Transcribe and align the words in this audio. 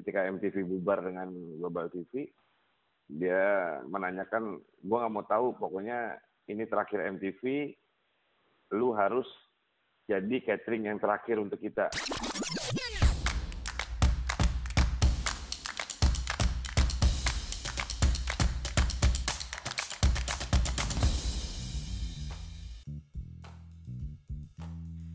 ketika 0.00 0.24
MTV 0.32 0.64
bubar 0.64 1.04
dengan 1.04 1.28
Global 1.60 1.92
TV, 1.92 2.32
dia 3.04 3.76
menanyakan, 3.84 4.56
gue 4.80 4.96
nggak 4.96 5.12
mau 5.12 5.24
tahu, 5.28 5.52
pokoknya 5.60 6.16
ini 6.48 6.64
terakhir 6.64 7.04
MTV, 7.20 7.76
lu 8.80 8.96
harus 8.96 9.28
jadi 10.08 10.40
catering 10.40 10.88
yang 10.88 10.96
terakhir 10.96 11.36
untuk 11.36 11.60
kita. 11.60 11.92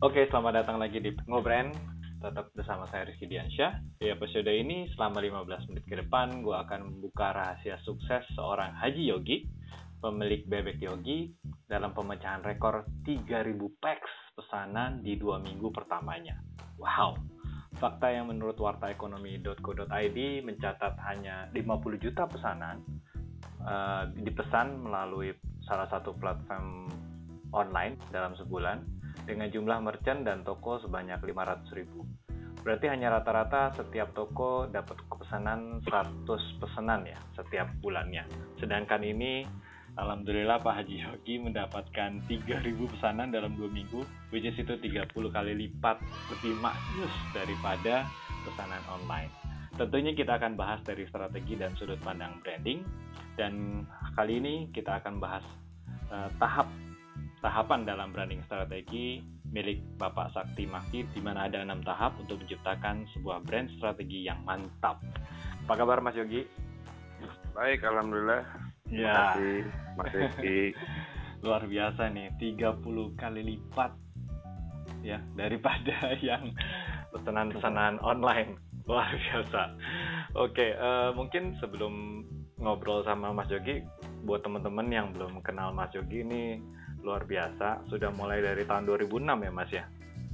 Oke, 0.04 0.30
selamat 0.30 0.62
datang 0.62 0.78
lagi 0.78 1.02
di 1.02 1.10
Ngobren. 1.26 1.96
Tetap 2.26 2.50
bersama 2.58 2.90
saya 2.90 3.06
Rizky 3.06 3.30
Diansyah. 3.30 4.02
Di 4.02 4.10
episode 4.10 4.50
ini, 4.50 4.90
selama 4.98 5.22
15 5.22 5.70
menit 5.70 5.86
ke 5.86 5.94
depan, 5.94 6.42
gue 6.42 6.58
akan 6.58 6.90
membuka 6.90 7.30
rahasia 7.30 7.78
sukses 7.86 8.26
seorang 8.34 8.74
Haji 8.74 9.14
Yogi, 9.14 9.46
pemilik 10.02 10.42
Bebek 10.42 10.82
Yogi, 10.82 11.30
dalam 11.70 11.94
pemecahan 11.94 12.42
rekor 12.42 12.82
3000 13.06 13.30
packs 13.78 14.10
pesanan 14.34 15.06
di 15.06 15.14
dua 15.14 15.38
minggu 15.38 15.70
pertamanya. 15.70 16.34
Wow! 16.82 17.14
Fakta 17.78 18.10
yang 18.10 18.26
menurut 18.26 18.58
wartaekonomi.co.id 18.58 20.18
mencatat 20.42 20.98
hanya 21.06 21.46
50 21.54 22.02
juta 22.02 22.26
pesanan 22.26 22.82
uh, 23.62 24.10
dipesan 24.18 24.82
melalui 24.82 25.30
salah 25.62 25.86
satu 25.94 26.10
platform 26.18 26.90
online 27.54 27.94
dalam 28.10 28.34
sebulan 28.34 28.95
dengan 29.26 29.50
jumlah 29.50 29.78
merchant 29.82 30.22
dan 30.22 30.46
toko 30.46 30.78
sebanyak 30.78 31.18
500 31.20 31.76
ribu. 31.76 32.06
Berarti 32.62 32.90
hanya 32.90 33.14
rata-rata 33.14 33.74
setiap 33.78 34.10
toko 34.14 34.66
dapat 34.66 34.98
pesanan 35.06 35.82
100 35.86 36.26
pesanan 36.62 37.06
ya 37.06 37.18
setiap 37.38 37.70
bulannya. 37.78 38.26
Sedangkan 38.58 39.06
ini 39.06 39.46
Alhamdulillah 39.96 40.60
Pak 40.60 40.82
Haji 40.82 41.08
Yogi 41.08 41.40
mendapatkan 41.40 42.10
3000 42.28 42.92
pesanan 42.92 43.32
dalam 43.32 43.56
dua 43.56 43.70
minggu, 43.72 44.04
which 44.28 44.44
is 44.44 44.52
itu 44.60 44.76
30 44.76 45.08
kali 45.08 45.52
lipat 45.56 45.96
lebih 46.28 46.52
maknyus 46.60 47.14
daripada 47.32 48.04
pesanan 48.44 48.82
online. 48.92 49.32
Tentunya 49.76 50.12
kita 50.12 50.36
akan 50.36 50.56
bahas 50.56 50.84
dari 50.84 51.08
strategi 51.08 51.56
dan 51.56 51.72
sudut 51.80 51.96
pandang 52.04 52.36
branding, 52.44 52.84
dan 53.40 53.84
kali 54.16 54.36
ini 54.36 54.54
kita 54.72 55.00
akan 55.00 55.16
bahas 55.16 55.44
uh, 56.12 56.28
tahap 56.36 56.68
tahapan 57.46 57.86
dalam 57.86 58.10
branding 58.10 58.42
strategi 58.50 59.22
milik 59.54 59.78
Bapak 60.02 60.34
Sakti 60.34 60.66
Maki 60.66 61.06
di 61.14 61.22
mana 61.22 61.46
ada 61.46 61.62
enam 61.62 61.78
tahap 61.86 62.18
untuk 62.18 62.42
menciptakan 62.42 63.06
sebuah 63.14 63.46
brand 63.46 63.70
strategi 63.78 64.26
yang 64.26 64.42
mantap. 64.42 64.98
Apa 65.62 65.78
kabar 65.78 66.02
Mas 66.02 66.18
Yogi? 66.18 66.42
Baik, 67.54 67.86
alhamdulillah. 67.86 68.42
Ya. 68.90 69.14
Terima 69.14 69.14
kasih, 69.30 69.58
Mas 69.94 70.12
Rizky. 70.12 70.60
Luar 71.46 71.62
biasa 71.62 72.10
nih, 72.10 72.34
30 72.42 72.82
kali 73.14 73.40
lipat 73.46 73.94
ya 75.06 75.22
daripada 75.38 76.12
yang 76.34 76.50
pesanan-pesanan 77.14 78.02
online. 78.02 78.58
Luar 78.90 79.14
biasa. 79.14 79.70
Oke, 80.34 80.74
uh, 80.74 81.14
mungkin 81.14 81.54
sebelum 81.62 82.26
ngobrol 82.58 83.06
sama 83.06 83.30
Mas 83.30 83.46
Yogi, 83.54 83.86
buat 84.26 84.42
teman-teman 84.42 84.90
yang 84.90 85.14
belum 85.14 85.38
kenal 85.46 85.70
Mas 85.70 85.94
Yogi 85.94 86.26
ini 86.26 86.58
luar 87.06 87.22
biasa. 87.22 87.86
Sudah 87.86 88.10
mulai 88.10 88.42
dari 88.42 88.66
tahun 88.66 88.90
2006 88.90 89.22
ya 89.22 89.52
Mas 89.54 89.70
ya? 89.70 89.84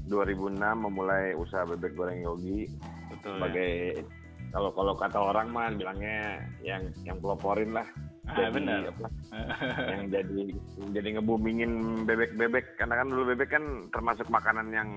2006 0.08 0.56
memulai 0.58 1.36
usaha 1.36 1.62
bebek 1.68 1.94
goreng 1.94 2.24
Yogi 2.24 2.66
Betul 3.12 3.38
sebagai 3.38 4.02
kalau 4.50 4.70
kalau 4.74 4.92
kata 4.98 5.16
orang 5.16 5.48
mah 5.54 5.70
bilangnya 5.72 6.42
yang 6.64 6.90
yang 7.06 7.16
peloporin 7.20 7.72
lah. 7.72 7.86
ya? 8.36 8.48
Ah, 8.48 8.50
benar. 8.52 8.90
apa, 8.92 9.08
yang 9.92 10.02
jadi 10.12 10.40
jadi 10.92 11.08
ngebumingin 11.20 12.04
bebek-bebek 12.04 12.76
karena 12.80 13.00
kan 13.00 13.06
dulu 13.08 13.22
bebek 13.32 13.48
kan 13.52 13.64
termasuk 13.94 14.26
makanan 14.28 14.68
yang 14.74 14.88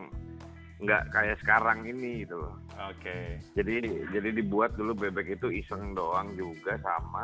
nggak 0.84 1.08
kayak 1.16 1.40
sekarang 1.40 1.88
ini 1.88 2.28
gitu 2.28 2.36
loh. 2.36 2.60
Oke. 2.92 3.40
Jadi 3.56 4.04
jadi 4.12 4.30
dibuat 4.36 4.76
dulu 4.76 5.08
bebek 5.08 5.40
itu 5.40 5.48
iseng 5.52 5.96
doang 5.96 6.36
juga 6.36 6.76
sama. 6.84 7.24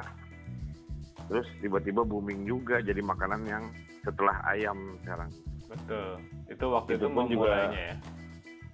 Terus 1.28 1.47
tiba-tiba 1.59 2.08
booming 2.08 2.47
juga 2.47 2.80
jadi 2.80 3.03
makanan 3.03 3.42
yang 3.44 3.64
setelah 4.02 4.36
ayam 4.46 4.78
sekarang. 5.02 5.30
Betul. 5.66 6.10
Itu 6.50 6.66
waktu 6.70 6.90
itu, 6.96 7.06
Itu 7.06 7.16
pun 7.16 7.26
juga- 7.28 7.72
ya. 7.72 7.96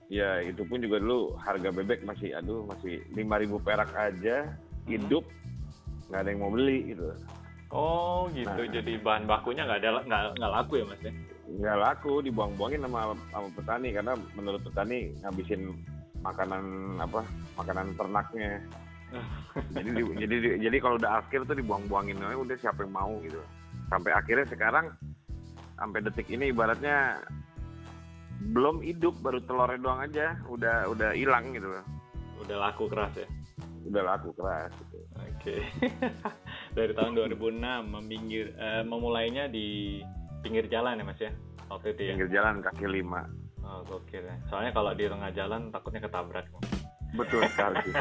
Ya 0.07 0.31
itu 0.39 0.63
pun 0.63 0.79
juga 0.79 1.03
dulu 1.03 1.35
harga 1.35 1.67
bebek 1.67 2.07
masih 2.07 2.31
aduh 2.31 2.63
masih 2.63 3.03
5000 3.11 3.59
perak 3.59 3.91
aja 3.91 4.55
hidup 4.87 5.27
nggak 6.07 6.19
ada 6.23 6.29
yang 6.31 6.39
mau 6.39 6.51
beli 6.51 6.95
gitu. 6.95 7.11
Oh 7.67 8.31
gitu. 8.31 8.47
Nah. 8.47 8.71
Jadi 8.71 8.95
bahan 9.03 9.27
bakunya 9.27 9.67
nggak 9.67 9.83
ada 9.83 9.99
nggak 10.07 10.21
nggak 10.39 10.51
laku 10.55 10.73
ya 10.79 10.85
Mas 10.87 11.01
ya? 11.03 11.11
Nggak 11.47 11.77
laku 11.77 12.13
dibuang-buangin 12.23 12.87
sama 12.87 12.99
sama 13.27 13.47
petani 13.51 13.89
karena 13.91 14.13
menurut 14.31 14.61
petani 14.63 15.11
ngabisin 15.19 15.61
makanan 16.23 16.63
apa 17.03 17.21
makanan 17.59 17.87
ternaknya. 17.99 18.51
jadi 19.75 19.89
di- 19.91 20.15
jadi 20.17 20.35
di- 20.39 20.57
jadi 20.63 20.77
kalau 20.79 20.95
udah 20.95 21.19
akhir 21.19 21.43
tuh 21.43 21.55
dibuang-buangin 21.55 22.15
aja 22.17 22.39
udah 22.39 22.55
siapa 22.55 22.87
yang 22.87 22.95
mau 22.95 23.11
gitu. 23.19 23.43
Sampai 23.91 24.15
akhirnya 24.15 24.47
sekarang 24.47 24.87
sampai 25.77 25.99
detik 26.03 26.27
ini 26.33 26.49
ibaratnya 26.49 27.21
belum 28.53 28.85
hidup 28.85 29.17
baru 29.21 29.41
telurnya 29.45 29.79
doang 29.81 30.01
aja 30.01 30.37
udah 30.49 30.89
udah 30.89 31.09
hilang 31.13 31.53
gitu 31.53 31.69
loh. 31.69 31.85
Udah 32.45 32.57
laku 32.69 32.85
keras 32.89 33.13
ya. 33.17 33.27
Udah 33.87 34.03
laku 34.03 34.29
keras 34.37 34.73
gitu. 34.77 34.97
Oke. 35.17 35.55
Dari 36.77 36.93
tahun 36.93 37.17
2006 37.17 37.61
meminggir 37.87 38.53
eh, 38.57 38.83
memulainya 38.85 39.49
di 39.49 40.01
pinggir 40.45 40.69
jalan 40.69 41.01
ya 41.01 41.05
Mas 41.05 41.21
ya. 41.21 41.31
Waktu 41.69 41.97
itu 41.97 42.01
ya. 42.05 42.11
Pinggir 42.13 42.31
jalan 42.33 42.61
kaki 42.61 42.85
lima. 42.85 43.25
Oh, 43.67 43.83
gokil 43.83 44.23
ya. 44.23 44.35
Soalnya 44.47 44.71
kalau 44.71 44.95
di 44.95 45.05
tengah 45.09 45.31
jalan 45.33 45.73
takutnya 45.73 46.01
ketabrak. 46.05 46.45
Betul 47.15 47.41
sekali. 47.55 47.87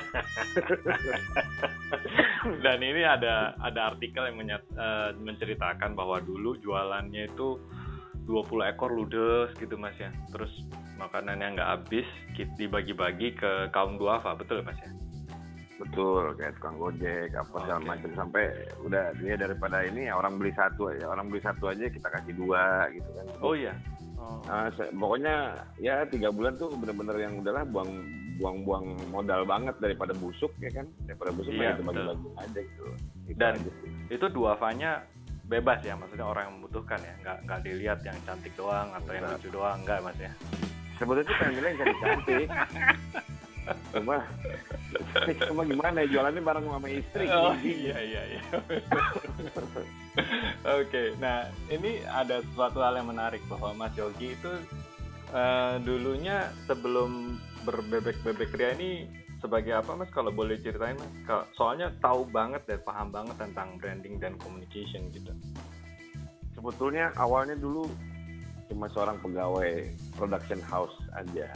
Dan 2.64 2.78
ini 2.82 3.02
ada 3.06 3.54
ada 3.62 3.94
artikel 3.94 4.26
yang 4.26 4.38
menyat- 4.38 4.74
eh, 4.74 5.10
menceritakan 5.18 5.94
bahwa 5.94 6.18
dulu 6.18 6.58
jualannya 6.58 7.30
itu 7.30 7.58
20 8.26 8.66
ekor 8.66 8.90
ludes 8.90 9.54
gitu 9.58 9.78
Mas 9.78 9.94
ya. 9.98 10.10
Terus 10.34 10.50
makanannya 10.98 11.54
nggak 11.54 11.70
habis, 11.78 12.06
dibagi-bagi 12.58 13.38
ke 13.38 13.70
kaum 13.70 13.94
duafa, 14.00 14.34
betul 14.34 14.66
Mas 14.66 14.78
ya? 14.82 14.90
Betul, 15.76 16.32
kayak 16.40 16.56
tukang 16.56 16.80
gojek 16.80 17.36
apa 17.36 17.56
segala 17.60 17.80
Oke. 17.84 17.88
macam 17.92 18.10
sampai 18.16 18.44
udah 18.80 19.12
dia 19.20 19.36
daripada 19.36 19.84
ini 19.84 20.08
ya 20.08 20.16
orang 20.16 20.40
beli 20.40 20.48
satu 20.56 20.88
aja, 20.88 21.04
orang 21.04 21.28
beli 21.28 21.44
satu 21.44 21.68
aja 21.68 21.84
kita 21.92 22.08
kasih 22.08 22.32
dua 22.32 22.88
gitu 22.96 23.04
kan. 23.12 23.26
Oh 23.44 23.52
iya. 23.52 23.76
Oh. 24.16 24.40
Nah, 24.48 24.72
pokoknya 24.72 25.52
ya 25.76 26.08
tiga 26.08 26.32
bulan 26.32 26.56
tuh 26.56 26.72
bener-bener 26.80 27.16
yang 27.20 27.44
udahlah 27.44 27.68
buang 27.68 27.92
buang-buang 28.36 28.84
modal 29.08 29.42
banget 29.44 29.76
daripada 29.80 30.12
busuk 30.12 30.52
ya 30.60 30.70
kan 30.70 30.86
daripada 31.04 31.30
busuk 31.32 31.52
Iya, 31.52 31.62
ya 31.62 31.70
itu 31.74 31.82
bagi-bagi 31.84 32.28
aja 32.36 32.60
gitu. 32.60 32.84
Itu 33.26 33.38
Dan- 33.40 33.56
aja 33.58 33.70
sih. 33.80 33.90
Itu 34.12 34.26
duafanya 34.30 34.90
bebas 35.46 35.80
ya, 35.82 35.94
maksudnya 35.94 36.26
orang 36.26 36.42
yang 36.50 36.54
membutuhkan 36.58 36.98
ya, 36.98 37.14
nggak 37.22 37.36
nggak 37.46 37.60
dilihat 37.62 37.98
yang 38.02 38.18
cantik 38.26 38.52
doang 38.58 38.90
atau 38.92 39.10
yang 39.14 39.24
lucu 39.30 39.48
doang, 39.48 39.78
nggak 39.86 39.98
Mas 40.02 40.18
ya? 40.18 40.32
sebetulnya 40.96 41.28
pengen 41.36 41.54
bilang 41.60 41.70
yang 41.70 41.80
cantik-cantik. 41.80 42.48
Cuma 43.92 44.16
cuma 45.50 45.62
gimana 45.66 45.96
ya 46.00 46.06
jualannya 46.08 46.42
bareng 46.42 46.66
sama 46.70 46.88
istri. 46.88 47.26
Oh 47.28 47.54
iya 47.60 47.96
iya 47.98 48.22
iya. 48.30 48.42
Oke, 50.80 51.12
nah 51.20 51.50
ini 51.68 52.00
ada 52.06 52.40
suatu 52.54 52.80
hal 52.80 52.96
yang 52.96 53.10
menarik 53.10 53.42
bahwa 53.50 53.74
Mas 53.76 53.92
Yogi 53.98 54.32
itu 54.32 54.52
eh, 55.34 55.74
dulunya 55.82 56.48
sebelum 56.64 57.36
berbebek-bebek 57.66 58.54
ria 58.54 58.70
ini 58.78 59.10
sebagai 59.42 59.74
apa 59.74 59.98
Mas? 59.98 60.08
Kalau 60.14 60.30
boleh 60.30 60.56
ceritain 60.62 60.94
Mas? 60.94 61.10
Soalnya 61.58 61.90
tahu 61.98 62.24
banget 62.30 62.62
dan 62.70 62.80
paham 62.86 63.10
banget 63.10 63.36
tentang 63.42 63.76
branding 63.82 64.22
dan 64.22 64.38
communication 64.38 65.10
gitu. 65.10 65.34
sebetulnya 66.56 67.12
awalnya 67.20 67.52
dulu 67.52 67.84
cuma 68.72 68.88
seorang 68.90 69.20
pegawai 69.22 69.92
production 70.16 70.58
house 70.64 70.96
aja 71.14 71.52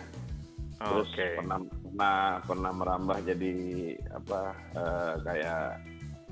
terus 0.81 1.09
Oke. 1.13 1.37
pernah 1.37 1.59
pernah 1.61 2.17
pernah 2.47 2.73
merambah 2.73 3.19
jadi 3.27 3.55
apa 4.17 4.41
eh, 4.73 5.15
kayak 5.25 5.65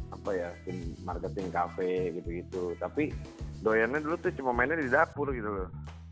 apa 0.09 0.31
ya 0.33 0.49
tim 0.65 0.79
marketing 1.05 1.49
cafe 1.53 2.17
gitu-gitu 2.17 2.73
tapi 2.81 3.13
doyannya 3.61 4.01
dulu 4.01 4.17
tuh 4.17 4.33
cuma 4.41 4.57
mainnya 4.57 4.81
di 4.81 4.89
dapur 4.89 5.29
gitu 5.37 5.53
loh 5.53 5.69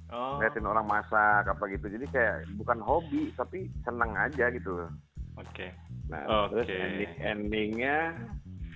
Oh, 0.06 0.38
ngeliatin 0.38 0.62
orang 0.62 0.86
masak 0.86 1.44
apa 1.44 1.64
gitu 1.66 1.90
jadi 1.90 2.06
kayak 2.06 2.36
bukan 2.54 2.78
hobi 2.78 3.34
tapi 3.34 3.66
senang 3.82 4.14
aja 4.14 4.48
gitu 4.48 4.70
loh 4.72 4.90
oke. 5.34 5.66
nah 6.06 6.46
terus 6.46 6.62
Oke. 6.62 6.78
ending 6.78 7.12
endingnya 7.18 7.96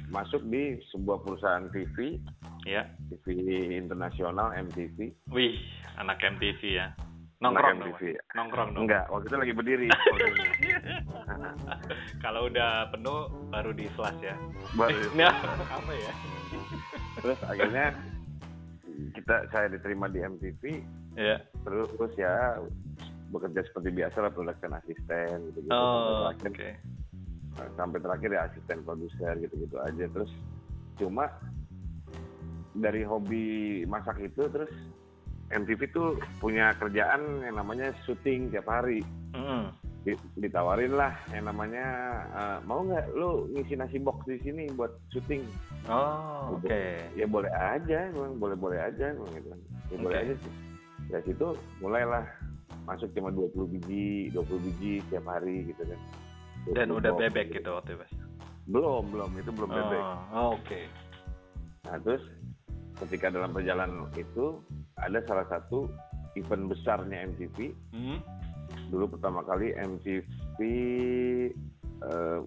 masuk 0.09 0.43
di 0.45 0.75
sebuah 0.91 1.23
perusahaan 1.23 1.71
TV 1.71 2.19
Ya. 2.67 2.83
TV 3.09 3.41
internasional 3.73 4.51
MTV 4.53 5.15
Wih, 5.31 5.55
anak 5.97 6.19
MTV 6.21 6.61
ya. 6.77 6.93
Nongkrong 7.41 7.81
anak 7.81 7.97
dong. 7.97 8.21
Nongkrong 8.37 8.69
dong. 8.75 8.83
Enggak, 8.85 9.09
waktu 9.09 9.33
itu 9.33 9.37
lagi 9.39 9.55
berdiri. 9.55 9.89
Kalau 12.25 12.47
udah 12.47 12.93
penuh 12.93 13.21
baru 13.49 13.73
di 13.73 13.89
flash 13.97 14.21
ya. 14.21 14.37
Baru- 14.77 15.09
Nah, 15.17 15.33
apa 15.79 15.93
ya? 15.95 16.13
Terus 17.17 17.41
akhirnya 17.43 17.87
kita 19.17 19.37
saya 19.49 19.67
diterima 19.73 20.07
di 20.07 20.21
MTV, 20.21 20.63
Ya. 21.19 21.43
terus 21.67 21.91
terus 21.99 22.15
ya 22.17 22.57
bekerja 23.31 23.61
seperti 23.67 23.89
biasa 23.93 24.17
lah 24.23 24.33
production 24.33 24.73
asisten 24.75 25.37
gitu 25.51 25.59
gitu 25.67 25.75
Oh, 25.75 26.31
terakhir 26.31 26.79
sampai 27.77 27.99
terakhir 28.01 28.31
ya 28.33 28.41
asisten 28.49 28.79
produser 28.83 29.35
gitu 29.39 29.55
gitu 29.61 29.77
aja 29.79 30.05
terus 30.09 30.31
cuma 30.97 31.27
dari 32.73 33.03
hobi 33.03 33.45
masak 33.85 34.23
itu 34.23 34.47
terus 34.49 34.71
MTV 35.51 35.81
tuh 35.91 36.15
punya 36.39 36.71
kerjaan 36.79 37.43
yang 37.43 37.59
namanya 37.59 37.91
syuting 38.07 38.55
tiap 38.55 38.71
hari. 38.71 39.03
Di- 40.01 40.17
ditawarin 40.39 40.97
lah 40.97 41.13
yang 41.29 41.45
namanya 41.45 41.85
eh, 42.33 42.59
mau 42.65 42.81
nggak 42.81 43.05
lu 43.13 43.53
ngisi 43.53 43.77
nasi 43.77 44.01
box 44.01 44.25
di 44.25 44.41
sini 44.41 44.65
buat 44.73 44.97
syuting 45.13 45.45
Oh, 45.93 46.57
oke. 46.57 46.81
ya 47.13 47.29
boleh 47.29 47.53
aja 47.53 48.09
memang 48.09 48.41
boleh 48.41 48.57
boleh 48.57 48.79
aja 48.81 49.13
memang 49.13 49.29
gitu 49.37 49.49
ya 49.53 49.97
boleh 50.01 50.17
Oke. 50.17 50.25
aja 50.25 50.35
sih 50.41 50.53
dari 51.11 51.25
situ 51.27 51.49
mulailah 51.79 52.25
masuk 52.83 53.11
cuma 53.13 53.29
20 53.29 53.51
biji 53.69 54.05
20 54.31 54.47
biji 54.63 54.93
tiap 55.07 55.27
hari 55.27 55.67
gitu 55.67 55.83
kan 55.85 56.01
Dan 56.71 56.87
20 56.89 56.99
udah 56.99 57.13
bebek 57.19 57.47
gitu 57.53 57.71
waktu 57.71 57.93
itu, 57.93 58.01
Mas. 58.01 58.13
belum 58.67 59.03
belum 59.09 59.31
itu 59.35 59.51
belum 59.51 59.71
bebek 59.71 60.05
Oh, 60.31 60.55
oke. 60.55 60.81
nah 61.83 61.97
terus 61.99 62.23
ketika 62.99 63.27
dalam 63.29 63.51
perjalanan 63.51 64.07
itu 64.15 64.61
ada 64.95 65.19
salah 65.25 65.47
satu 65.47 65.89
event 66.35 66.69
besarnya 66.69 67.27
MTV 67.27 67.73
Hmm? 67.91 68.19
dulu 68.87 69.11
pertama 69.11 69.43
kali 69.43 69.75
MTV 69.75 70.59
eh, 72.01 72.39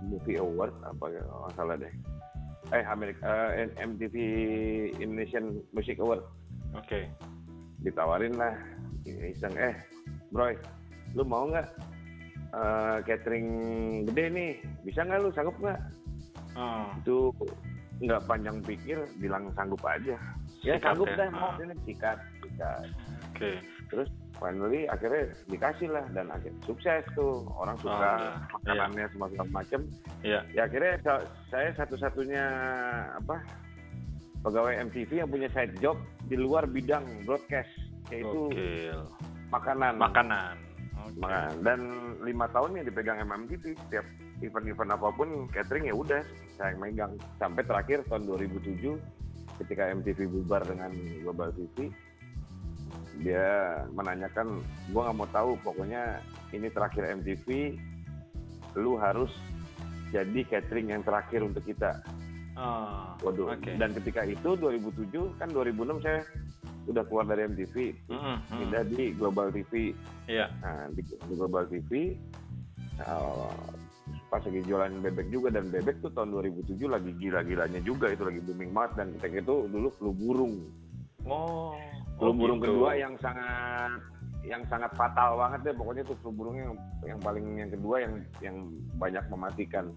Movie 0.00 0.38
Award 0.38 0.74
apa 0.84 1.04
ya 1.08 1.22
nggak 1.22 1.54
salah 1.54 1.74
deh 1.74 1.92
eh 2.70 2.84
Amerika 2.84 3.26
eh, 3.52 3.70
MTV 3.78 4.14
Indonesian 4.96 5.62
Music 5.70 5.98
Award 5.98 6.22
Oke. 6.74 7.08
Ditawarin 7.80 8.34
lah. 8.34 8.54
Iseng. 9.04 9.54
Eh 9.56 9.74
Broy 10.28 10.54
lu 11.16 11.24
mau 11.24 11.48
nggak 11.48 11.68
eh, 12.52 12.96
catering 13.04 13.48
gede 14.12 14.24
nih? 14.28 14.52
Bisa 14.82 15.02
nggak 15.02 15.20
lu? 15.20 15.30
Sanggup 15.32 15.56
nggak? 15.56 15.80
Oh, 16.52 16.90
itu 16.98 17.32
nggak 17.98 18.24
panjang 18.26 18.58
pikir 18.62 18.98
bilang 19.16 19.48
sanggup 19.54 19.80
aja. 19.82 20.16
Ya 20.60 20.74
Sikat 20.74 20.84
sanggup 20.84 21.08
ya? 21.08 21.16
dah 21.16 21.28
mau 21.30 21.50
ini 21.56 21.74
sikat 21.84 22.18
sikat. 22.42 22.88
Oke. 23.32 23.62
terus 23.88 24.10
finally 24.36 24.84
akhirnya 24.84 25.32
dikasih 25.48 25.88
lah 25.88 26.04
dan 26.12 26.28
akhir 26.28 26.52
sukses 26.62 27.00
tuh. 27.14 27.46
Orang 27.56 27.78
suka 27.78 27.94
Alhamdulillah. 27.96 28.52
makanannya 28.84 29.06
semua 29.08 29.28
segala 29.30 29.50
macem. 29.54 29.80
Iya. 30.20 30.40
ya 30.52 30.60
akhirnya 30.66 30.92
sa- 31.00 31.26
saya 31.48 31.70
satu-satunya 31.72 32.44
apa 33.16 33.36
pegawai 34.42 34.74
MTV 34.90 35.10
yang 35.24 35.30
punya 35.30 35.48
side 35.50 35.74
job 35.82 35.98
di 36.30 36.38
luar 36.38 36.64
bidang 36.68 37.04
broadcast 37.26 37.70
yaitu 38.08 38.52
Oke. 38.52 38.94
makanan 39.50 39.98
Makanan. 39.98 40.54
Makanan. 41.18 41.64
dan 41.64 41.80
lima 42.20 42.46
tahun 42.52 42.78
yang 42.78 42.86
dipegang 42.86 43.18
MMTV 43.24 43.74
setiap 43.86 44.06
event-event 44.44 44.92
apa 44.94 45.08
pun 45.14 45.28
catering 45.50 45.90
ya 45.90 45.94
udah 45.96 46.22
saya 46.54 46.74
yang 46.74 46.80
megang 46.82 47.12
sampai 47.40 47.62
terakhir 47.64 48.04
tahun 48.06 48.28
2007 48.28 48.98
ketika 49.64 49.90
MTV 49.90 50.18
bubar 50.30 50.62
dengan 50.62 50.94
Global 51.24 51.50
TV 51.56 51.90
dia 53.18 53.82
menanyakan 53.90 54.62
gua 54.94 55.10
nggak 55.10 55.16
mau 55.18 55.28
tahu 55.34 55.50
pokoknya 55.66 56.22
ini 56.54 56.70
terakhir 56.70 57.02
MTV 57.18 57.74
lu 58.78 58.94
harus 59.00 59.32
jadi 60.14 60.46
catering 60.46 60.94
yang 60.94 61.02
terakhir 61.02 61.42
untuk 61.42 61.66
kita 61.66 61.98
Oh, 62.58 63.14
waduh 63.22 63.54
Oke. 63.54 63.78
dan 63.78 63.94
ketika 63.94 64.26
itu 64.26 64.58
2007 64.58 65.38
kan 65.38 65.46
2006 65.54 66.02
saya 66.02 66.26
udah 66.90 67.06
keluar 67.06 67.24
dari 67.30 67.46
MTV 67.46 67.94
mm. 68.10 68.36
pindah 68.50 68.82
di 68.90 69.14
Global 69.14 69.54
TV 69.54 69.94
Iya. 70.26 70.50
Nah, 70.60 70.90
di, 70.90 71.00
di 71.06 71.34
Global 71.38 71.70
TV 71.70 72.18
uh, 73.06 73.54
pas 74.28 74.42
lagi 74.44 74.60
jualan 74.66 74.92
bebek 75.00 75.28
juga 75.32 75.48
dan 75.54 75.72
bebek 75.72 76.04
tuh 76.04 76.12
tahun 76.12 76.34
2007 76.36 76.76
lagi 76.84 77.10
gila-gilanya 77.16 77.80
juga 77.80 78.12
itu 78.12 78.26
lagi 78.28 78.40
booming 78.44 78.72
banget 78.76 78.92
dan 79.00 79.06
ketika 79.16 79.36
itu 79.40 79.54
dulu 79.70 79.88
flu 79.96 80.10
burung 80.12 80.54
Oh. 81.28 81.76
flu 82.16 82.32
oh 82.32 82.34
burung 82.36 82.58
gitu. 82.60 82.72
kedua 82.72 82.96
yang 82.96 83.14
sangat 83.20 84.00
yang 84.48 84.64
sangat 84.72 84.88
fatal 84.96 85.36
banget 85.36 85.60
deh 85.70 85.74
pokoknya 85.76 86.02
tuh 86.08 86.16
flu 86.24 86.32
burungnya 86.32 86.72
yang, 86.72 86.76
yang 87.04 87.20
paling 87.20 87.46
yang 87.60 87.70
kedua 87.72 87.96
yang 88.00 88.14
yang 88.40 88.56
banyak 88.96 89.24
mematikan 89.28 89.92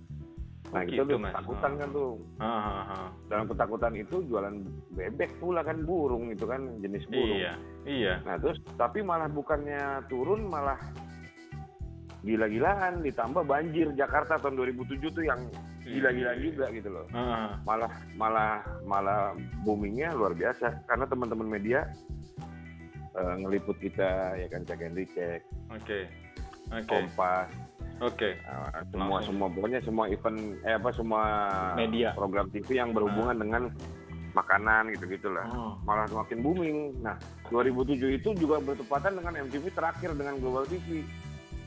nah 0.71 0.79
Oh, 0.79 0.83
itu 0.83 0.95
gitu, 0.97 1.03
tuh 1.05 1.19
Mas. 1.19 1.31
ketakutan 1.31 1.71
Oh. 1.71 1.77
kan 1.77 1.89
tuh 1.91 2.11
Ah, 2.37 2.47
ah, 2.47 2.83
ah. 2.89 3.07
dalam 3.27 3.45
ketakutan 3.45 3.93
itu 3.93 4.15
jualan 4.23 4.55
bebek 4.89 5.31
pula 5.37 5.61
kan 5.61 5.77
burung 5.81 6.31
itu 6.31 6.43
kan 6.43 6.61
jenis 6.79 7.03
burung 7.05 7.37
Iya. 7.37 7.53
Iya. 7.83 8.13
Nah 8.23 8.35
terus 8.37 8.55
tapi 8.75 8.99
malah 9.01 9.27
bukannya 9.27 9.79
turun 10.07 10.47
malah 10.47 10.79
gila-gilaan 12.21 13.01
ditambah 13.01 13.43
banjir 13.43 13.89
Jakarta 13.93 14.37
tahun 14.37 14.53
2007 14.55 15.09
tuh 15.09 15.25
yang 15.25 15.41
gila-gilaan 15.81 16.37
juga 16.39 16.69
gitu 16.69 16.89
loh. 16.91 17.05
Ah, 17.11 17.57
Malah 17.63 17.89
malah 18.13 18.53
malah 18.83 19.33
boomingnya 19.59 20.13
luar 20.13 20.31
biasa 20.31 20.85
karena 20.85 21.03
teman-teman 21.03 21.49
media 21.49 21.89
eh, 23.11 23.35
ngeliput 23.39 23.75
kita 23.75 24.37
ya 24.37 24.47
kan 24.47 24.61
cek 24.61 24.79
and 24.79 24.95
recheck, 24.95 25.41
Oke. 25.67 26.05
Oke. 26.69 26.87
kompas, 26.87 27.49
Oke. 28.01 28.33
eh, 28.33 28.83
semua 28.89 29.07
Langsung. 29.15 29.37
semua 29.37 29.47
pokoknya 29.47 29.79
semua 29.81 30.05
event 30.07 30.37
eh 30.61 30.73
apa 30.73 30.89
semua 30.89 31.21
Media. 31.75 32.11
program 32.11 32.49
TV 32.49 32.75
yang 32.75 32.91
berhubungan 32.91 33.37
dengan 33.37 33.63
makanan 34.31 34.89
gitu 34.91 35.05
gitulah. 35.07 35.43
Oh. 35.47 35.75
malah 35.81 36.07
semakin 36.07 36.39
booming. 36.39 36.77
Nah, 36.99 37.19
2007 37.49 38.15
itu 38.15 38.29
juga 38.33 38.57
bertepatan 38.57 39.13
dengan 39.13 39.33
MTV 39.37 39.69
terakhir 39.69 40.15
dengan 40.15 40.39
Global 40.39 40.65
TV. 40.65 41.03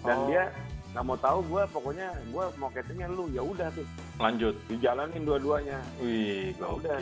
Dan 0.00 0.16
Oh. 0.16 0.26
dia 0.26 0.48
nggak 0.90 1.04
mau 1.04 1.16
tahu 1.16 1.38
gue, 1.44 1.62
pokoknya 1.70 2.08
gue 2.26 2.44
mau 2.56 2.68
cateringnya 2.68 3.08
lu. 3.08 3.28
Ya 3.28 3.42
udah 3.42 3.68
tuh, 3.70 3.84
Lanjut. 4.16 4.54
dijalanin 4.66 5.22
dua-duanya. 5.22 5.78
Wih, 5.98 6.50
Ya 6.52 6.66
udah. 6.66 6.98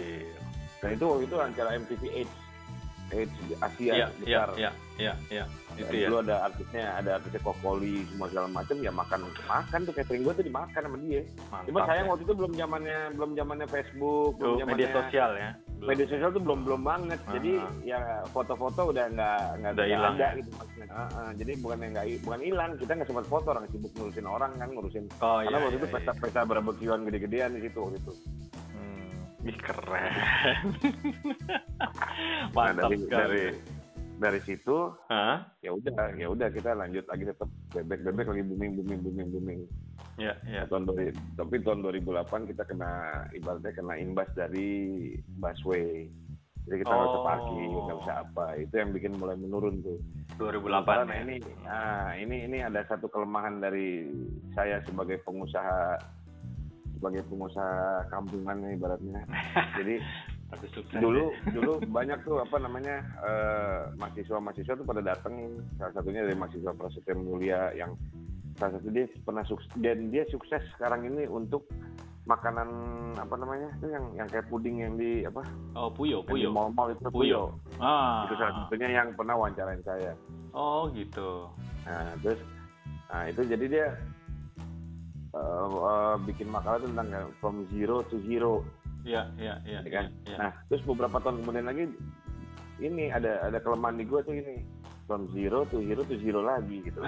Dan 0.76 0.88
itu 0.92 1.04
waktu 1.06 1.24
itu 1.24 1.36
acara 1.38 1.70
MTV 1.72 2.02
AIDS, 2.12 2.34
AIDS 3.12 3.34
di 3.42 3.54
Asia 3.54 3.92
Iya, 3.92 3.94
iya, 3.94 4.06
besar. 4.16 4.48
iya, 4.56 4.70
iya, 4.96 5.14
iya. 5.28 5.44
Dan 5.72 5.78
Itu 5.78 5.94
ya. 5.94 6.06
dulu 6.06 6.18
ada 6.20 6.36
artisnya, 6.44 6.84
ada 6.96 7.10
artisnya 7.16 7.40
Kokoli, 7.40 8.04
semua 8.04 8.28
segala 8.28 8.48
macam. 8.50 8.76
Ya 8.76 8.92
makan, 8.92 9.20
makan 9.42 9.80
tuh 9.82 9.92
catering 9.92 10.20
gue 10.20 10.34
tuh 10.34 10.44
dimakan 10.44 10.80
sama 10.84 10.96
dia. 11.00 11.20
Mantap. 11.48 11.64
Cuma 11.64 11.80
sayang 11.84 12.04
ya. 12.04 12.10
waktu 12.12 12.22
itu 12.22 12.34
belum 12.34 12.52
zamannya, 12.52 12.98
belum 13.12 13.30
zamannya 13.32 13.66
Facebook, 13.66 14.32
belum 14.36 14.54
zamannya 14.54 14.68
media 14.74 14.88
sosial 14.90 15.30
ya. 15.34 15.50
Belum. 15.72 15.88
media 15.88 16.06
sosial 16.06 16.30
tuh 16.30 16.38
belum 16.38 16.58
belum 16.62 16.82
banget 16.84 17.18
Ah, 17.18 17.32
jadi 17.34 17.52
ah. 17.58 17.70
ya 17.82 17.98
foto-foto 18.30 18.94
udah 18.94 19.04
nggak 19.08 19.40
nggak 19.58 19.74
hilang 19.82 20.14
ada 20.14 20.22
ya? 20.22 20.38
gitu 20.38 20.50
maksudnya 20.54 20.86
Ah, 20.86 21.08
ah. 21.10 21.30
jadi 21.34 21.52
bukan 21.58 21.78
yang 21.80 21.90
nggak 21.90 22.06
bukan 22.22 22.40
hilang 22.40 22.70
kita 22.78 22.92
nggak 22.94 23.08
sempat 23.10 23.26
foto 23.26 23.46
orang 23.50 23.64
sibuk 23.66 23.90
ngurusin 23.92 24.22
orang 24.24 24.50
kan 24.54 24.68
ngurusin 24.70 25.04
Oh 25.18 25.42
karena 25.42 25.50
iya. 25.50 25.58
waktu 25.58 25.74
iya, 25.74 25.80
itu 25.80 25.88
iya. 25.90 25.94
pesta-pesta 25.98 26.40
barbekyuan 26.46 27.00
gede-gedean 27.02 27.50
di 27.52 27.66
situ 27.66 27.78
waktu 27.80 27.98
itu 27.98 28.12
Hmm, 28.70 29.10
ih 29.42 29.58
keren. 29.58 30.64
nah 32.50 32.72
Mantap 32.72 32.82
dari 32.84 32.96
sekali. 32.98 33.20
dari 33.22 33.44
dari 34.14 34.40
situ 34.40 34.78
ya 35.58 35.70
udah 35.70 36.14
ya 36.14 36.26
udah 36.28 36.48
kita 36.48 36.70
lanjut 36.72 37.04
lagi 37.04 37.24
tetap 37.24 37.48
bebek 37.70 38.00
bebek 38.02 38.26
lagi 38.28 38.42
booming 38.44 38.72
booming 38.76 39.00
booming 39.00 39.28
booming 39.30 39.60
Ya, 40.14 40.36
ya. 40.44 40.68
tahun 40.68 40.84
dari 40.86 41.08
tapi 41.34 41.56
tahun 41.58 41.80
2008 41.82 42.44
kita 42.52 42.62
kena 42.64 42.90
ibaratnya 43.32 43.72
kena 43.72 43.96
imbas 43.96 44.28
dari 44.32 44.68
busway 45.32 46.04
jadi 46.62 46.76
kita 46.78 46.92
nggak 46.92 47.10
Oh. 47.10 47.24
parkir 47.24 47.64
nggak 47.66 47.98
usah 47.98 48.16
apa 48.20 48.44
itu 48.54 48.74
yang 48.76 48.92
bikin 48.92 49.16
mulai 49.16 49.34
menurun 49.34 49.80
tuh 49.80 49.98
2008 50.36 50.84
Nah, 51.02 51.08
ya. 51.08 51.16
ini 51.18 51.36
ah 51.64 52.10
ini 52.14 52.44
ini 52.44 52.58
ada 52.60 52.84
satu 52.84 53.08
kelemahan 53.08 53.58
dari 53.58 54.04
saya 54.52 54.84
sebagai 54.84 55.16
pengusaha 55.24 55.96
sebagai 56.92 57.26
pengusaha 57.26 57.82
kampungan 58.06 58.56
nih 58.60 58.78
ibaratnya. 58.78 59.20
Jadi 59.80 59.96
Tapi 60.52 60.66
sukses. 60.76 61.00
dulu 61.00 61.32
dulu 61.56 61.72
banyak 61.88 62.18
tuh 62.22 62.36
apa 62.38 62.56
namanya 62.60 63.00
eh, 63.24 63.80
mahasiswa-mahasiswa 63.96 64.76
tuh 64.76 64.84
pada 64.84 65.00
datang 65.00 65.34
salah 65.80 65.92
satunya 65.96 66.28
dari 66.28 66.36
mahasiswa 66.36 66.76
Prasetya 66.76 67.14
Mulia 67.16 67.72
yang 67.72 67.96
salah 68.60 68.76
satu 68.76 68.92
dia 68.92 69.08
pernah 69.24 69.44
sukses 69.48 69.72
dan 69.80 70.12
dia 70.12 70.28
sukses 70.28 70.60
sekarang 70.76 71.08
ini 71.08 71.24
untuk 71.24 71.64
makanan 72.22 72.68
apa 73.18 73.34
namanya 73.34 73.66
itu 73.80 73.90
yang 73.90 74.04
yang 74.14 74.28
kayak 74.30 74.46
puding 74.46 74.78
yang 74.78 74.94
di 74.94 75.26
apa 75.26 75.42
Oh, 75.74 75.90
Puyo, 75.90 76.22
Puyo. 76.22 76.52
mall-mall 76.54 76.92
itu 76.94 77.02
Puyo. 77.10 77.10
puyo. 77.10 77.42
Ah. 77.82 78.28
Itu 78.28 78.36
salah 78.38 78.54
satunya 78.62 78.94
yang 78.94 79.10
pernah 79.16 79.34
wawancarain 79.34 79.82
saya. 79.82 80.12
Oh, 80.54 80.86
gitu. 80.92 81.48
Nah, 81.82 82.12
terus 82.22 82.38
nah 83.10 83.26
itu 83.26 83.42
jadi 83.42 83.64
dia 83.66 83.86
uh, 85.34 85.66
uh, 85.66 86.14
bikin 86.22 86.46
makalah 86.46 86.78
tentang 86.80 87.08
uh, 87.10 87.26
from 87.40 87.64
zero 87.72 88.04
to 88.06 88.20
hero, 88.22 88.62
Iya, 89.02 89.22
iya, 89.38 89.54
iya. 89.66 89.80
ya 89.82 89.90
kan? 89.90 90.06
iya. 90.26 90.36
Nah, 90.38 90.50
terus 90.70 90.82
beberapa 90.86 91.18
tahun 91.18 91.42
kemudian 91.42 91.66
lagi 91.66 91.84
ini 92.82 93.10
ada 93.10 93.42
ada 93.46 93.58
kelemahan 93.62 93.98
di 93.98 94.04
gue 94.06 94.20
tuh 94.22 94.34
ini 94.34 94.81
from 95.12 95.28
zero 95.36 95.68
to 95.68 95.76
hero 95.84 96.00
to 96.08 96.16
zero 96.24 96.40
lagi 96.40 96.80
gitu. 96.88 97.04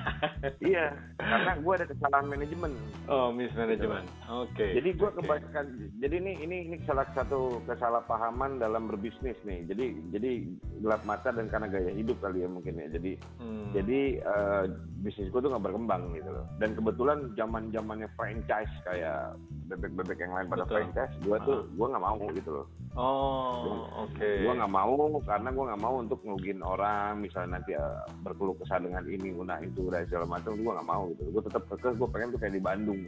iya, 0.68 0.92
karena 1.16 1.56
gue 1.56 1.72
ada 1.72 1.88
kesalahan 1.88 2.28
manajemen. 2.28 2.76
Oh, 3.08 3.32
mismanagement. 3.32 4.04
Oke. 4.28 4.76
Jadi 4.76 4.92
gue 4.92 5.08
Oke. 5.08 5.16
kebanyakan, 5.24 5.66
jadi 5.96 6.14
ini 6.20 6.32
ini 6.44 6.56
ini 6.68 6.76
salah 6.84 7.08
satu 7.16 7.64
kesalahpahaman 7.64 8.60
dalam 8.60 8.92
berbisnis 8.92 9.40
nih. 9.48 9.64
Jadi 9.64 10.12
jadi 10.12 10.44
gelap 10.84 11.08
mata 11.08 11.32
dan 11.32 11.48
karena 11.48 11.72
gaya 11.72 11.88
hidup 11.88 12.20
kali 12.20 12.44
ya 12.44 12.48
mungkin 12.52 12.76
ya. 12.76 12.92
Jadi 12.92 13.16
Hmm. 13.40 13.72
jadi 13.72 14.20
eh, 14.20 14.64
bisnis 15.00 15.32
gue 15.32 15.40
tuh 15.40 15.48
nggak 15.48 15.64
berkembang 15.64 16.12
gitu 16.12 16.28
loh. 16.28 16.44
Dan 16.60 16.76
kebetulan 16.76 17.32
zaman 17.32 17.72
zamannya 17.72 18.12
franchise 18.12 18.72
kayak 18.84 19.40
bebek-bebek 19.72 20.20
yang 20.20 20.36
lain 20.36 20.48
pada 20.52 20.68
Betul. 20.68 20.74
franchise, 20.84 21.14
gue 21.24 21.38
tuh 21.48 21.64
gue 21.72 21.86
nggak 21.88 22.04
mau 22.04 22.20
gitu 22.28 22.50
loh. 22.52 22.66
Oh, 22.98 23.86
oke. 24.10 24.26
Gue 24.42 24.52
nggak 24.58 24.74
mau 24.74 25.22
karena 25.22 25.54
gue 25.54 25.64
nggak 25.70 25.82
mau 25.86 25.94
untuk 26.02 26.18
ngerugiin 26.26 26.66
orang, 26.66 27.22
misalnya 27.22 27.37
nanti 27.46 27.76
eh, 27.76 28.00
berkeluh 28.24 28.56
kesah 28.58 28.80
dengan 28.80 29.04
ini, 29.06 29.30
nah 29.38 29.60
itu 29.60 29.86
dan 29.92 30.02
segala 30.08 30.26
macam, 30.26 30.56
gue 30.56 30.72
nggak 30.72 30.88
mau 30.88 31.02
gitu. 31.14 31.22
Gue 31.30 31.42
tetap 31.46 31.62
kekeh, 31.68 31.92
gue 31.94 32.08
pengen 32.10 32.28
tuh 32.34 32.40
kayak 32.40 32.54
di 32.56 32.62
Bandung. 32.62 33.00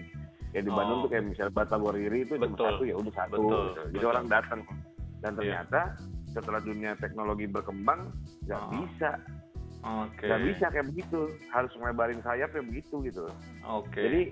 Kayak 0.50 0.64
di 0.66 0.72
Oh. 0.72 0.76
Bandung 0.76 0.98
tuh 1.02 1.10
kayak 1.10 1.24
misalnya 1.26 1.52
Batagoriri 1.54 2.18
itu 2.22 2.34
cuma 2.36 2.56
satu 2.58 2.82
ya 2.86 2.94
udah 2.98 3.14
satu. 3.14 3.34
Betul, 3.38 3.62
gitu. 3.64 3.80
Jadi 3.80 3.96
betul. 3.98 4.12
orang 4.12 4.26
datang. 4.28 4.60
Dan 5.20 5.30
Iya. 5.30 5.38
ternyata 5.38 5.80
setelah 6.30 6.60
dunia 6.62 6.92
teknologi 6.96 7.46
berkembang, 7.46 8.00
nggak 8.46 8.60
Oh. 8.60 8.70
bisa, 8.82 9.10
Oke. 9.80 10.26
nggak 10.26 10.42
bisa 10.46 10.64
kayak 10.68 10.86
begitu. 10.90 11.20
Harus 11.50 11.72
ngelebarin 11.74 12.20
sayap 12.20 12.48
kayak 12.52 12.66
begitu 12.68 12.94
gitu. 13.02 13.24
Oke. 13.64 14.00
Jadi 14.02 14.22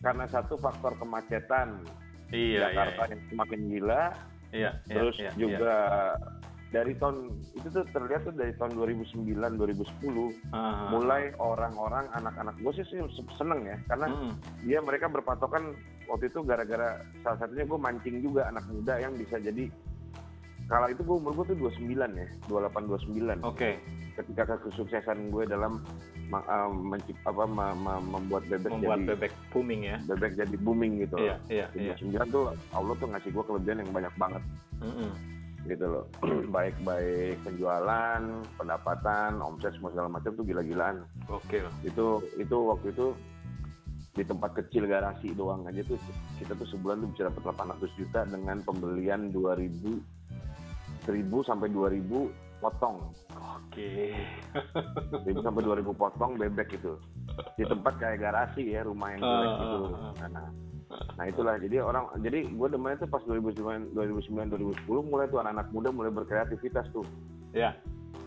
karena 0.00 0.24
satu 0.26 0.54
faktor 0.56 0.94
kemacetan 0.96 1.82
iya, 2.30 2.38
iya, 2.38 2.58
Jakarta 2.70 3.02
iya. 3.02 3.10
yang 3.16 3.22
semakin 3.28 3.60
gila, 3.66 4.02
Iya, 4.54 4.70
iya, 4.70 4.70
terus 4.86 5.16
iya, 5.18 5.30
juga 5.34 5.76
dari 6.66 6.92
tahun 6.94 7.30
itu 7.52 7.68
tuh 7.70 7.86
terlihat 7.88 8.22
tuh 8.22 8.34
dari 8.34 8.50
tahun 8.52 8.74
2009 8.74 9.22
2010 9.32 9.86
iya. 10.02 10.26
Ah. 10.50 10.90
mulai 10.90 11.30
orang-orang 11.36 12.10
anak-anak 12.12 12.58
gue 12.58 12.72
sih 12.74 12.84
sih 12.84 12.98
seneng 13.32 13.62
ya 13.62 13.78
karena 13.86 14.06
Hmm. 14.08 14.32
dia 14.60 14.78
mereka 14.78 15.06
berpatokan 15.06 15.72
waktu 16.04 16.26
itu 16.26 16.42
gara-gara 16.42 16.88
salah 17.20 17.38
satunya 17.38 17.64
gue 17.64 17.78
mancing 17.78 18.18
juga 18.18 18.46
anak 18.46 18.66
muda 18.66 18.98
yang 18.98 19.14
bisa 19.14 19.38
jadi 19.38 19.70
kala 20.66 20.90
itu 20.90 21.00
gue 21.00 21.16
umur 21.16 21.32
gue 21.36 21.54
tuh 21.54 21.58
29 21.62 21.86
ya 22.12 22.26
28 22.44 22.90
29 23.38 23.38
Oke, 23.44 23.78
ketika 24.16 24.58
kesuksesan 24.58 25.30
gue 25.30 25.46
dalam 25.46 25.78
ma- 26.26 26.42
eh, 26.42 26.70
mencip- 26.72 27.22
apa 27.22 27.46
ma- 27.46 27.70
ma- 27.72 28.02
membuat 28.02 28.42
bebek 28.44 28.74
membuat 28.74 28.98
jadi 28.98 29.08
bebek 29.14 29.32
booming 29.48 29.80
ya. 29.86 29.96
bebek 30.04 30.34
jadi 30.34 30.56
booming 30.58 30.92
gitu 31.00 31.14
Iya, 31.16 31.38
iya, 31.46 31.66
Di 31.70 31.86
iya. 31.86 31.94
29 31.94 32.26
tuh 32.26 32.44
Allah 32.72 32.94
tuh 32.96 33.06
ngasih 33.06 33.30
gue 33.30 33.44
kelebihan 33.44 33.78
yang 33.78 33.92
banyak 33.92 34.14
banget 34.18 34.42
Mm-mm. 34.82 35.10
Gitu 35.66 35.84
loh 35.86 36.04
baik-baik 36.56 37.42
penjualan 37.42 38.20
pendapatan 38.56 39.38
omset 39.42 39.74
semua 39.74 39.90
segala 39.92 40.08
macam 40.08 40.32
tuh 40.32 40.44
gila-gilaan 40.46 41.02
Oke. 41.28 41.62
itu 41.82 42.06
itu 42.38 42.56
waktu 42.56 42.94
itu 42.94 43.12
di 44.16 44.24
tempat 44.24 44.56
kecil 44.56 44.88
garasi 44.88 45.36
doang 45.36 45.68
aja 45.68 45.84
tuh 45.84 46.00
kita 46.40 46.56
tuh 46.56 46.64
sebulan 46.72 47.04
tuh 47.04 47.08
bisa 47.12 47.22
dapat 47.28 47.42
800 47.52 47.98
juta 48.00 48.20
dengan 48.24 48.56
pembelian 48.64 49.28
2000 49.28 51.04
1000 51.04 51.48
sampai 51.48 51.68
2000 51.68 52.10
potong 52.56 53.12
Oke. 53.36 54.16
1000 54.56 55.44
sampai 55.44 55.62
2000 55.62 55.92
potong 55.92 56.32
bebek 56.40 56.80
itu 56.80 56.96
di 57.60 57.64
tempat 57.68 58.00
kayak 58.00 58.24
garasi 58.24 58.72
ya 58.72 58.80
rumah 58.88 59.12
yang 59.12 59.20
jelek 59.20 59.50
Ah, 59.52 59.58
gitu 59.60 59.78
ah, 59.84 60.00
ah. 60.00 60.28
nah, 60.32 60.48
nah 60.88 61.24
itulah 61.24 61.58
jadi 61.58 61.82
orang 61.82 62.06
jadi 62.20 62.46
gue 62.46 62.68
demennya 62.68 63.02
tuh 63.02 63.10
pas 63.10 63.22
2009 63.22 63.90
2009 63.90 64.54
2010 64.86 64.86
mulai 65.02 65.26
tuh 65.26 65.38
anak-anak 65.38 65.68
muda 65.70 65.88
mulai 65.90 66.10
berkreativitas 66.10 66.86
tuh 66.90 67.02
Ya. 67.50 67.74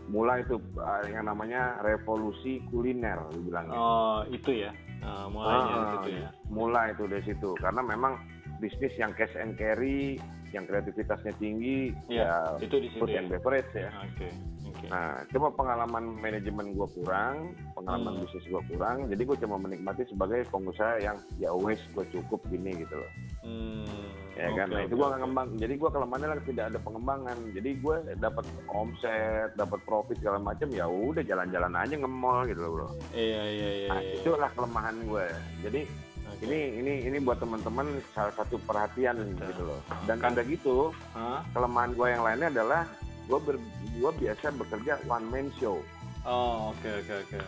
mulai 0.08 0.42
tuh 0.44 0.58
uh, 0.76 1.06
yang 1.06 1.24
namanya 1.24 1.78
revolusi 1.80 2.60
kuliner 2.68 3.22
dibilangnya 3.30 3.74
Oh, 3.74 4.20
itu 4.28 4.66
ya. 4.66 4.74
Ah, 5.00 5.30
mulainya 5.30 5.64
di 5.64 5.78
Ah, 5.80 5.92
situ 5.94 6.10
ya. 6.12 6.30
mulai 6.50 6.88
tuh 6.94 7.08
dari 7.08 7.24
situ 7.24 7.50
karena 7.56 7.80
memang 7.80 8.18
bisnis 8.60 8.94
yang 8.94 9.12
cash 9.14 9.34
and 9.34 9.56
carry 9.56 10.20
yang 10.50 10.66
kreativitasnya 10.66 11.32
tinggi 11.36 11.94
Iya, 12.08 12.58
ya 12.58 12.66
itu 12.66 12.76
di 12.78 12.90
situ 12.90 13.00
food 13.00 13.10
ya. 13.10 13.20
and 13.20 13.30
beverage 13.30 13.70
ya 13.72 13.90
Oke. 14.04 14.28
Oke. 14.66 14.86
nah 14.88 15.22
cuma 15.28 15.50
pengalaman 15.50 16.16
manajemen 16.16 16.74
gua 16.74 16.88
kurang 16.90 17.36
pengalaman 17.74 18.14
Hmm. 18.16 18.24
bisnis 18.24 18.46
gua 18.48 18.62
kurang 18.66 18.98
jadi 19.08 19.22
gua 19.24 19.38
cuma 19.38 19.56
menikmati 19.58 20.04
sebagai 20.06 20.44
pengusaha 20.46 21.00
yang 21.00 21.18
ya 21.36 21.52
wes 21.52 21.78
gua 21.92 22.04
cukup 22.08 22.42
gini 22.48 22.76
gitu 22.78 22.96
loh 22.96 23.12
Hmm, 23.40 23.88
ya 24.36 24.52
kan 24.52 24.68
oke, 24.68 24.74
nah 24.74 24.82
itu 24.84 24.94
oke. 24.94 25.02
nggak 25.02 25.20
ngembang 25.22 25.48
jadi 25.56 25.74
gua 25.76 25.90
kelemahannya 25.90 26.28
lah 26.28 26.40
tidak 26.44 26.66
ada 26.68 26.80
pengembangan 26.80 27.38
jadi 27.50 27.70
gua 27.78 27.96
dapat 28.16 28.46
omset 28.70 29.50
dapat 29.54 29.80
profit 29.82 30.18
segala 30.18 30.38
macam 30.40 30.68
ya 30.70 30.86
udah 30.86 31.22
jalan-jalan 31.22 31.74
aja 31.74 31.94
nge-mall 31.96 32.44
gitu 32.46 32.60
loh 32.60 32.72
bro 32.74 32.88
Iya, 33.12 33.42
iya, 33.46 33.70
iya. 33.78 33.88
nah 33.88 34.02
iya. 34.02 34.14
itulah 34.18 34.50
kelemahan 34.52 34.96
gue 35.04 35.26
jadi 35.62 35.82
Oke. 36.30 36.46
ini 36.46 36.60
ini 36.78 36.94
ini 37.06 37.18
buat 37.18 37.38
teman-teman 37.38 37.86
salah 38.10 38.34
satu 38.34 38.56
perhatian 38.60 39.18
Betul. 39.34 39.48
gitu 39.48 39.64
loh 39.66 39.80
dan 40.06 40.18
udah 40.20 40.46
gitu 40.46 40.76
Hah? 41.12 41.42
kelemahan 41.50 41.92
gue 41.92 42.08
yang 42.08 42.22
lainnya 42.22 42.48
adalah 42.52 42.82
gue 43.26 43.40
ber, 43.40 43.56
gue 43.94 44.12
biasa 44.18 44.46
bekerja 44.54 44.94
one 45.06 45.28
man 45.28 45.48
show 45.56 45.78
Oh, 46.22 46.76
oke, 46.76 46.90
oke, 47.00 47.14
oke. 47.26 47.40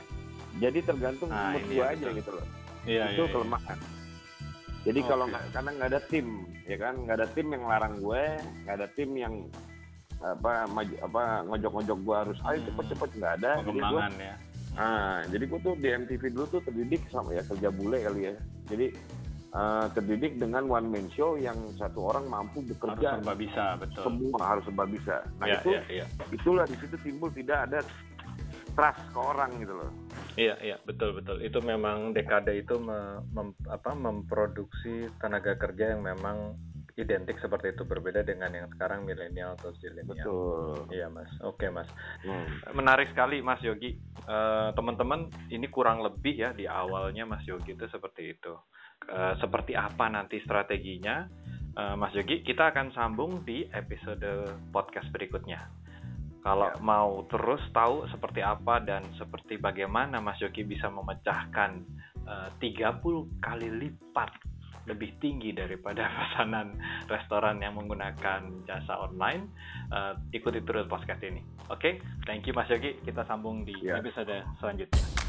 jadi 0.57 0.79
tergantung 0.81 1.27
Nah, 1.27 1.53
mood 1.53 1.63
gue 1.65 1.75
ya, 1.77 1.91
aja 1.91 2.05
betul. 2.07 2.17
gitu 2.17 2.31
loh 2.33 2.45
Iya, 2.81 3.03
itu 3.07 3.13
iya, 3.13 3.21
iya. 3.21 3.31
kelemahan 3.31 3.79
jadi 4.81 4.99
kalau 5.05 5.23
Oke. 5.23 5.31
nggak 5.31 5.43
karena 5.51 5.69
nggak 5.71 5.89
ada 5.89 6.01
tim 6.01 6.27
ya 6.63 6.77
kan 6.77 6.93
nggak 6.97 7.15
ada 7.15 7.27
tim 7.29 7.47
yang 7.47 7.63
larang 7.63 7.95
gue 7.97 8.23
nggak 8.63 8.75
ada 8.75 8.87
tim 8.89 9.09
yang 9.13 9.33
apa 10.21 10.51
maju 10.67 10.95
apa 11.01 11.21
ngojok-ngojok 11.45 11.97
gue 11.99 12.15
harus 12.15 12.37
ayo 12.43 12.57
Hmm. 12.57 12.67
cepet-cepet 12.67 13.09
nggak 13.15 13.33
ada 13.37 13.51
jadi 13.61 13.79
ya. 14.19 14.35
Ah, 14.71 15.19
jadi 15.27 15.43
gue 15.45 15.59
tuh 15.59 15.75
di 15.75 15.89
MTV 15.91 16.23
dulu 16.31 16.45
tuh 16.47 16.61
terdidik 16.63 17.03
sama 17.11 17.35
ya 17.35 17.43
kerja 17.43 17.67
bule 17.67 17.99
kali 17.99 18.31
ya. 18.31 18.35
Jadi 18.71 18.87
eh, 19.51 19.85
terdidik 19.91 20.39
dengan 20.39 20.63
one 20.65 20.87
man 20.87 21.07
show 21.11 21.35
yang 21.35 21.59
satu 21.75 22.07
orang 22.07 22.25
mampu 22.25 22.63
Harus 22.63 22.71
bekerja 22.71 23.07
serba 23.19 23.33
bisa, 23.35 23.65
betul. 23.75 24.03
semua 24.07 24.39
harus 24.41 24.63
serba 24.63 24.85
bisa. 24.87 25.15
Nah 25.37 25.45
Iya, 25.45 25.57
itu 25.59 25.69
iya, 25.69 25.81
iya. 25.91 26.05
itulah 26.31 26.65
di 26.65 26.75
situ 26.79 26.95
timbul 27.03 27.29
tidak 27.29 27.67
ada 27.67 27.79
trust 28.71 29.03
ke 29.11 29.19
orang 29.19 29.51
gitu 29.59 29.75
loh. 29.75 29.91
Iya, 30.39 30.55
iya, 30.63 30.77
betul, 30.87 31.11
betul. 31.11 31.43
Itu 31.43 31.59
memang 31.59 32.15
dekade 32.15 32.55
itu 32.55 32.79
me- 32.79 33.19
mem- 33.35 33.59
apa, 33.67 33.91
memproduksi 33.91 35.11
tenaga 35.19 35.59
kerja 35.59 35.91
yang 35.91 36.07
memang 36.07 36.55
identik 37.01 37.41
seperti 37.41 37.73
itu 37.73 37.83
berbeda 37.83 38.21
dengan 38.21 38.53
yang 38.53 38.67
sekarang 38.71 39.03
milenial 39.03 39.57
atau 39.57 39.73
zilenial. 39.77 40.21
Betul. 40.21 40.87
Iya, 40.93 41.09
Mas. 41.09 41.29
Oke, 41.41 41.67
Mas. 41.67 41.89
Hmm. 42.21 42.45
Menarik 42.77 43.09
sekali, 43.11 43.41
Mas 43.41 43.59
Yogi. 43.59 43.97
Eh, 44.21 44.69
teman-teman, 44.71 45.27
ini 45.49 45.65
kurang 45.67 46.05
lebih 46.05 46.37
ya 46.37 46.49
di 46.53 46.69
awalnya 46.69 47.25
Mas 47.25 47.43
Yogi 47.43 47.73
itu 47.73 47.85
seperti 47.89 48.37
itu. 48.37 48.53
Eh, 49.09 49.33
seperti 49.41 49.73
apa 49.73 50.05
nanti 50.07 50.37
strateginya, 50.45 51.25
Eh, 51.71 51.95
Mas 51.95 52.11
Yogi? 52.11 52.43
Kita 52.43 52.67
akan 52.67 52.91
sambung 52.91 53.47
di 53.47 53.63
episode 53.71 54.27
podcast 54.75 55.07
berikutnya. 55.07 55.71
Kalau 56.43 56.67
Ya. 56.67 56.75
mau 56.83 57.23
terus 57.31 57.63
tahu 57.71 58.11
seperti 58.11 58.43
apa 58.43 58.83
dan 58.83 59.07
seperti 59.15 59.55
bagaimana 59.55 60.19
Mas 60.19 60.35
Yogi 60.43 60.67
bisa 60.67 60.91
memecahkan 60.91 61.79
eh, 62.21 62.49
30 62.59 63.25
kali 63.39 63.71
lipat 63.71 64.29
lebih 64.85 65.17
tinggi 65.17 65.51
daripada 65.51 66.09
pesanan 66.17 66.77
restoran 67.05 67.61
yang 67.61 67.77
menggunakan 67.77 68.65
jasa 68.65 68.93
online, 68.97 69.49
eh, 69.89 70.13
ikuti 70.31 70.61
terus 70.61 70.89
podcast 70.89 71.21
ini. 71.21 71.41
Oke, 71.69 71.97
thank 72.25 72.43
you 72.43 72.53
Mas 72.53 72.67
Yogi. 72.67 72.99
Kita 72.99 73.23
sambung 73.23 73.63
di 73.63 73.75
Ya. 73.79 73.97
episode 73.97 74.33
selanjutnya. 74.57 75.20